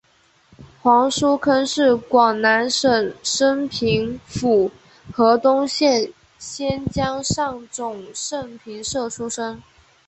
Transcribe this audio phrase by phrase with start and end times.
[0.81, 4.71] 黄叔沆是广南省升平府
[5.13, 9.61] 河东县仙江上总盛平社出生。